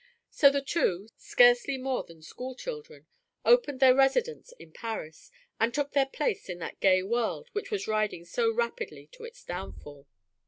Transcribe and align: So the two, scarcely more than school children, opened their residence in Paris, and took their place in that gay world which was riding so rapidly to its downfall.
So 0.31 0.49
the 0.49 0.63
two, 0.63 1.09
scarcely 1.15 1.77
more 1.77 2.03
than 2.03 2.23
school 2.23 2.55
children, 2.55 3.05
opened 3.45 3.79
their 3.79 3.93
residence 3.93 4.51
in 4.57 4.71
Paris, 4.71 5.29
and 5.59 5.71
took 5.75 5.91
their 5.91 6.07
place 6.07 6.49
in 6.49 6.57
that 6.57 6.79
gay 6.79 7.03
world 7.03 7.49
which 7.51 7.69
was 7.69 7.87
riding 7.87 8.25
so 8.25 8.51
rapidly 8.51 9.09
to 9.11 9.25
its 9.25 9.43
downfall. 9.43 10.07